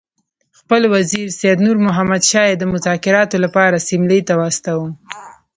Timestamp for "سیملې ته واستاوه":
3.89-4.87